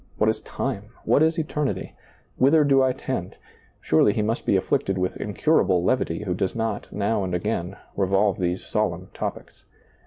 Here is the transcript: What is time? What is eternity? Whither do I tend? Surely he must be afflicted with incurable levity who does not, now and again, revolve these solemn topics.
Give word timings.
What 0.17 0.31
is 0.31 0.39
time? 0.39 0.85
What 1.05 1.21
is 1.21 1.37
eternity? 1.37 1.93
Whither 2.35 2.63
do 2.63 2.81
I 2.81 2.91
tend? 2.91 3.35
Surely 3.81 4.13
he 4.13 4.23
must 4.23 4.47
be 4.47 4.55
afflicted 4.55 4.97
with 4.97 5.15
incurable 5.17 5.83
levity 5.83 6.23
who 6.23 6.33
does 6.33 6.55
not, 6.55 6.91
now 6.91 7.23
and 7.23 7.35
again, 7.35 7.77
revolve 7.95 8.39
these 8.39 8.65
solemn 8.65 9.09
topics. 9.13 9.63